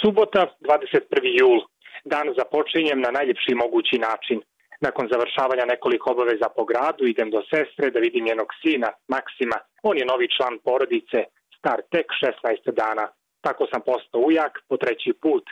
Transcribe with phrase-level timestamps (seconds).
[0.00, 1.38] Subota, 21.
[1.40, 1.60] jul.
[2.04, 4.40] Dan započinjem na najljepši mogući način.
[4.80, 9.58] Nakon završavanja nekoliko obaveza po gradu idem do sestre da vidim njenog sina, Maksima.
[9.82, 11.18] On je novi član porodice,
[11.58, 13.06] star tek 16 dana.
[13.40, 15.44] Tako sam postao ujak po treći put.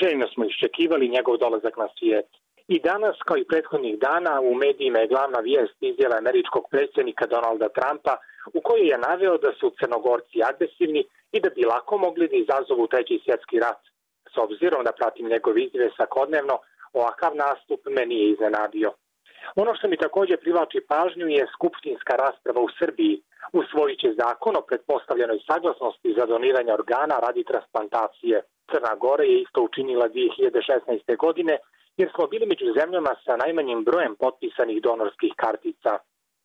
[0.00, 2.28] Željno smo iščekivali njegov dolazak na svijet.
[2.68, 7.68] I danas, kao i prethodnih dana, u medijima je glavna vijest izjava američkog predsjednika Donalda
[7.68, 8.14] Trumpa
[8.56, 12.86] u kojoj je naveo da su crnogorci agresivni i da bi lako mogli da izazovu
[12.86, 13.80] treći svjetski rat.
[14.34, 16.56] S obzirom da pratim njegov izjave svakodnevno,
[16.92, 18.92] ovakav nastup me nije iznenadio.
[19.56, 23.22] Ono što mi također privlači pažnju je skupštinska rasprava u Srbiji.
[23.52, 28.42] Usvojit će zakon o pretpostavljenoj saglasnosti za doniranje organa radi transplantacije.
[28.70, 31.16] Crna Gora je isto učinila 2016.
[31.16, 31.58] godine
[31.98, 35.92] jer smo bili među zemljama sa najmanjim brojem potpisanih donorskih kartica.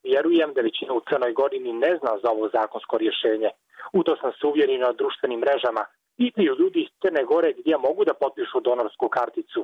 [0.04, 3.50] Vjerujem da većina u Crnoj Gori ni ne zna za ovo zakonsko rješenje.
[3.94, 5.84] U to sam se uvjerio na društvenim mrežama.
[6.18, 9.62] Pitaju ljudi iz Crne Gore gdje mogu da potpišu donorsku karticu.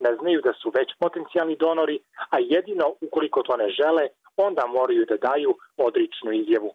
[0.00, 1.98] Ne znaju da su već potencijalni donori,
[2.30, 4.04] a jedino ukoliko to ne žele,
[4.36, 6.70] onda moraju da daju odričnu izjavu.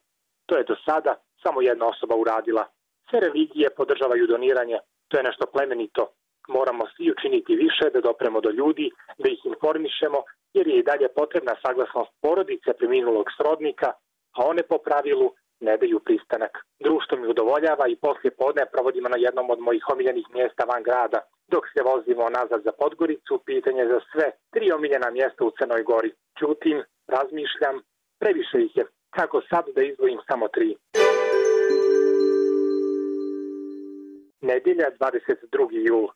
[0.45, 2.64] To je do sada samo jedna osoba uradila.
[3.09, 4.77] Sve religije podržavaju doniranje,
[5.08, 6.08] to je nešto plemenito.
[6.47, 10.19] Moramo svi učiniti više da dopremo do ljudi, da ih informišemo,
[10.53, 13.89] jer je i dalje potrebna saglasnost porodice preminulog srodnika,
[14.38, 15.27] a one po pravilu
[15.59, 16.53] ne daju pristanak.
[16.80, 21.19] Društvo mi udovoljava i poslije podne provodimo na jednom od mojih omiljenih mjesta van grada.
[21.47, 26.11] Dok se vozimo nazad za Podgoricu, pitanje za sve, tri omiljena mjesta u Crnoj Gori.
[26.39, 26.77] Čutim,
[27.16, 27.75] razmišljam,
[28.21, 28.86] previše ih je.
[29.17, 30.75] Kako sad da izdvojim samo tri?
[34.41, 35.88] Nedjelja 22.
[35.88, 36.08] jul.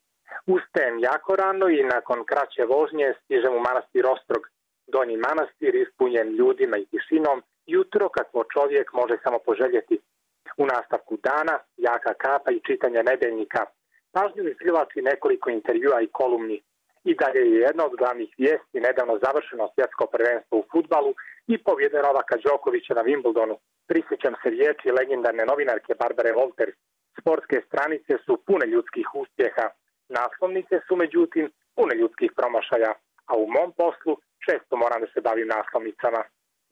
[0.56, 4.44] Ustajem jako rano i nakon kraće vožnje stižem u manastir Ostrog.
[4.94, 10.00] Donji manastir ispunjen ljudima i tišinom, jutro kakvo čovjek može samo poželjeti.
[10.58, 13.62] U nastavku dana, jaka kapa i čitanje nedeljnika.
[14.16, 16.58] Pažnju mi privlači nekoliko intervjua i kolumni.
[17.10, 21.12] I dalje je jedna od glavnih vijesti nedavno završeno svjetsko prvenstvo u futbalu
[21.48, 23.56] i pobjede Novaka Đokovića na Wimbledonu.
[23.90, 26.78] Prisjećam se riječi legendarne novinarke Barbare Wolters.
[27.20, 29.68] Sportske stranice su pune ljudskih uspjeha.
[30.10, 32.94] Naslovnice su međutim pune ljudskih promašaja,
[33.30, 34.14] a u mom poslu
[34.46, 36.22] često moram da se bavim naslovnicama.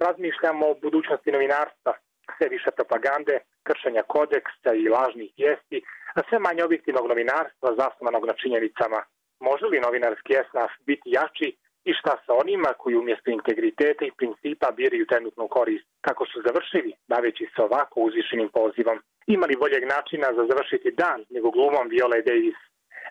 [0.06, 1.94] Razmišljam o budućnosti novinarstva,
[2.38, 3.36] sve više propagande,
[3.68, 5.78] kršenja kodeksa i lažnih vijesti,
[6.18, 9.00] a sve manje objektivnog novinarstva zasnovanog na činjenicama.
[9.40, 11.50] Može li novinarski esnaf biti jači
[11.90, 15.88] i šta sa onima koji umjesto integriteta i principa biraju trenutnu korist?
[16.02, 18.98] Kako su završili, baveći se ovako uzvišenim pozivom?
[19.28, 22.60] Ima li boljeg načina za završiti dan nego glumom Viole Davis?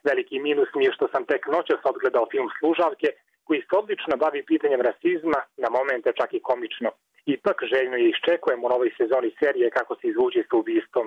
[0.04, 3.09] Veliki minus mi je što sam tek noćas odgledao film Služavke,
[3.47, 6.91] koji se odlično bavi pitanjem rasizma, na momente čak i komično.
[7.26, 11.06] Ipak željno je iščekujem u novoj sezoni serije kako se izvuđe s ubistvom.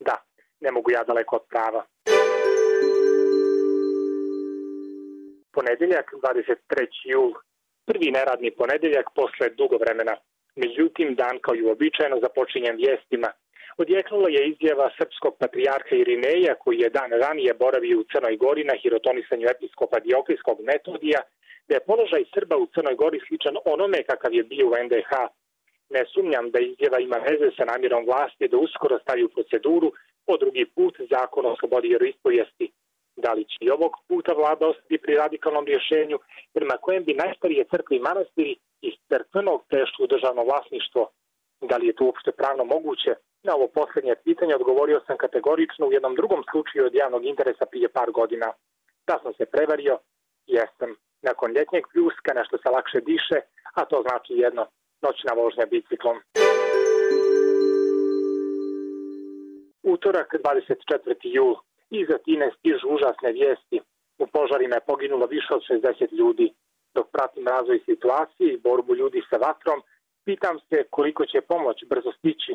[0.00, 0.16] Da,
[0.60, 1.82] ne mogu ja daleko od prava.
[5.52, 6.86] Ponedjeljak, 23.
[7.04, 7.32] jul.
[7.86, 10.14] Prvi neradni ponedjeljak posle dugo vremena.
[10.56, 13.28] Međutim, dan kao i uobičajeno započinjem vijestima.
[13.82, 18.74] Odjeknula je izjava srpskog patrijarha Irineja, koji je dan ranije boravio u Crnoj Gori na
[18.82, 21.20] hirotonisanju episkopa Dioklijskog metodija,
[21.68, 25.10] da je položaj Srba u Crnoj Gori sličan onome kakav je bio u NDH.
[25.94, 29.92] Ne sumnjam da izjava ima veze sa namjerom vlasti da uskoro stavi u proceduru
[30.26, 32.72] po drugi put zakon o slobodi vjeroispovijesti.
[33.24, 36.18] Da li će i ovog puta vlada ostati pri radikalnom rješenju
[36.54, 38.56] prema kojem bi najstarije crkve i manastiri
[38.88, 41.02] iz crkvenog prešli u državno vlasništvo?
[41.60, 43.14] Da li je to uopšte pravno moguće?
[43.46, 47.88] Na ovo posljednje pitanje odgovorio sam kategorično u jednom drugom slučaju od javnog interesa prije
[47.88, 48.48] par godina.
[49.06, 49.98] Da sam se prevario,
[50.46, 50.90] jesam.
[51.22, 53.38] Nakon ljetnjeg pljuska nešto se lakše diše,
[53.78, 54.66] a to znači jedno,
[55.02, 56.16] noćna vožnja biciklom.
[59.82, 61.14] Utorak, 24.
[61.36, 61.54] jul.
[61.90, 63.80] Iza Tine stižu užasne vijesti.
[64.18, 66.52] U požarima je poginulo više od 60 ljudi.
[66.94, 69.82] Dok pratim razvoj situacije i borbu ljudi sa vatrom,
[70.24, 72.52] pitam se koliko će pomoć brzo stići.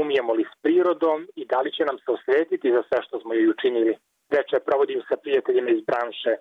[0.00, 3.34] Umijemo li s prirodom i da li će nam se osvetiti za sve što smo
[3.34, 3.92] joj učinili.
[4.34, 6.32] Veče provodim sa prijateljima iz branše.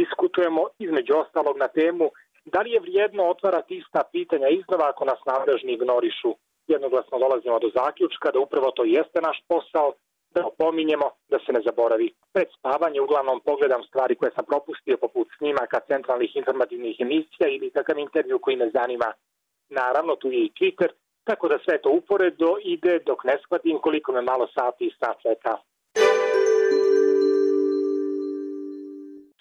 [0.00, 2.06] Diskutujemo između ostalog na temu
[2.52, 6.30] da li je vrijedno otvarati ista pitanja iznova ako nas nadležni ignorišu.
[6.66, 9.92] Jednoglasno dolazimo do zaključka da upravo to jeste naš posao,
[10.34, 12.08] da opominjemo da se ne zaboravi.
[12.32, 17.98] Pred spavanje uglavnom pogledam stvari koje sam propustio poput snimaka centralnih informativnih emisija ili takav
[17.98, 19.12] intervju koji me zanima.
[19.68, 20.90] Naravno, tu je i Twitter,
[21.30, 25.16] tako da sve to uporedo ide dok ne shvatim koliko me malo sati i sat
[25.26, 25.52] čeka.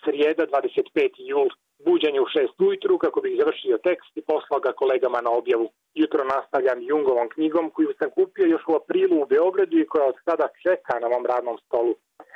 [0.04, 1.12] Srijeda, 25.
[1.32, 1.50] jul,
[1.86, 5.68] buđenje u šest ujutru kako bih završio tekst i poslao ga kolegama na objavu.
[6.02, 10.18] Jutro nastavljam Jungovom knjigom koju sam kupio još u aprilu u Beogradu i koja od
[10.26, 11.94] sada čeka na mom radnom stolu.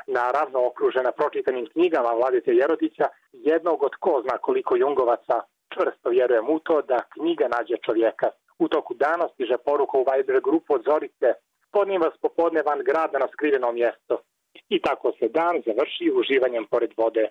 [0.07, 3.07] Naravno, okružena pročitanim knjigama Vladete Jerotića,
[3.49, 5.35] jednog od ko zna koliko jungovaca
[5.73, 8.27] čvrsto vjerujem u to da knjiga nađe čovjeka.
[8.63, 11.29] U toku dana stiže poruka u Viber grupu od Zorice,
[11.71, 14.21] podnijem vas popodne van grada na skriveno mjesto.
[14.69, 17.25] I tako se dan završi uživanjem pored vode.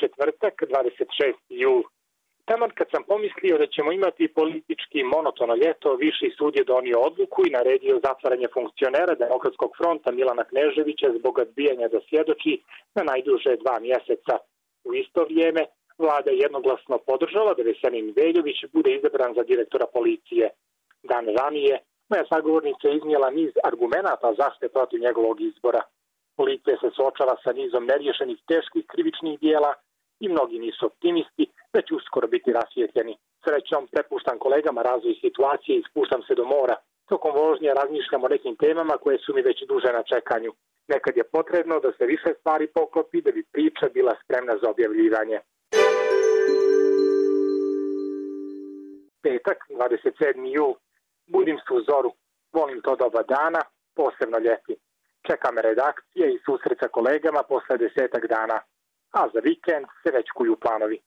[0.00, 1.34] Četvrtak, 26.
[1.48, 1.82] jul.
[2.44, 7.46] Taman kad sam pomislio da ćemo imati politički monotono ljeto, Viši sud je donio odluku
[7.46, 12.62] i naredio zatvaranje funkcionera Demokratskog fronta Milana Kneževića zbog odbijanja da svjedoči
[12.94, 14.34] na najduže dva mjeseca.
[14.84, 15.62] U isto vrijeme,
[15.98, 20.50] vlada je jednoglasno podržala da Veselin Veljović bude izabran za direktora policije.
[21.02, 25.82] Dan ranije, moja sagovornica je iznijela niz argumenata zašto je protiv njegovog izbora.
[26.36, 29.72] Policija se suočava sa nizom neriješenih teških krivičnih dijela
[30.20, 31.46] i mnogi nisu optimisti
[31.82, 33.16] će uskoro biti rasvjetljeni.
[33.44, 36.76] Srećom, prepuštam kolegama razvoj situacije i spuštam se do mora.
[37.08, 40.52] Tokom vožnje razmišljam o nekim temama koje su mi već duže na čekanju.
[40.88, 45.38] Nekad je potrebno da se više stvari poklopi da bi priča bila spremna za objavljivanje.
[49.24, 50.46] Petak, 27.
[50.54, 50.74] jul.
[51.26, 52.10] Budim se u zoru.
[52.52, 53.62] Volim to doba dana,
[53.96, 54.74] posebno ljeti.
[55.26, 58.58] Čekam redakcije i susret kolegama posle desetak dana.
[59.18, 60.98] A za vikend se već kuju planovi.